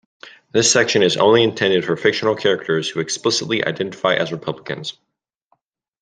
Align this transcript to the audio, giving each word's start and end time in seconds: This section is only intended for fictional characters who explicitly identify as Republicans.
This 0.51 0.71
section 0.71 1.03
is 1.03 1.15
only 1.15 1.43
intended 1.43 1.85
for 1.85 1.95
fictional 1.95 2.33
characters 2.35 2.89
who 2.89 3.01
explicitly 3.01 3.63
identify 3.63 4.15
as 4.15 4.31
Republicans. 4.31 4.97